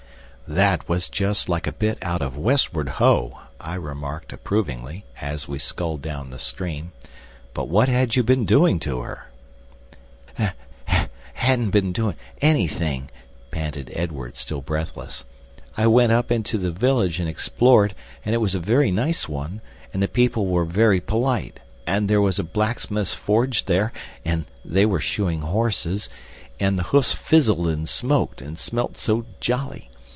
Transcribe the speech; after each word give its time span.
"That 0.59 0.89
was 0.89 1.07
just 1.07 1.47
like 1.47 1.65
a 1.65 1.71
bit 1.71 1.97
out 2.01 2.21
of 2.21 2.35
Westward 2.37 2.89
Ho!" 2.99 3.39
I 3.61 3.75
remarked 3.75 4.33
approvingly, 4.33 5.05
as 5.21 5.47
we 5.47 5.57
sculled 5.57 6.01
down 6.01 6.29
the 6.29 6.39
stream. 6.39 6.91
"But 7.53 7.69
what 7.69 7.87
had 7.87 8.17
you 8.17 8.23
been 8.23 8.43
doing 8.45 8.77
to 8.81 8.99
her?" 8.99 9.31
"Hadn't 11.35 11.69
been 11.69 11.93
doing 11.93 12.17
anything," 12.41 13.09
panted 13.49 13.91
Edward, 13.95 14.35
still 14.35 14.59
breathless. 14.59 15.23
"I 15.77 15.87
went 15.87 16.11
up 16.11 16.33
into 16.33 16.57
the 16.57 16.71
village 16.73 17.17
and 17.21 17.29
explored, 17.29 17.95
and 18.25 18.35
it 18.35 18.39
was 18.39 18.53
a 18.53 18.59
very 18.59 18.91
nice 18.91 19.29
one, 19.29 19.61
and 19.93 20.03
the 20.03 20.07
people 20.09 20.47
were 20.47 20.65
very 20.65 20.99
polite. 20.99 21.61
And 21.87 22.09
there 22.09 22.19
was 22.19 22.39
a 22.39 22.43
blacksmith's 22.43 23.13
forge 23.13 23.67
there, 23.67 23.93
and 24.25 24.43
they 24.65 24.85
were 24.85 24.99
shoeing 24.99 25.43
horses, 25.43 26.09
and 26.59 26.77
the 26.77 26.83
hoofs 26.91 27.13
fizzled 27.13 27.67
and 27.69 27.87
smoked, 27.87 28.41
and 28.41 28.57
smelt 28.59 28.97
so 28.97 29.25
jolly! 29.39 29.87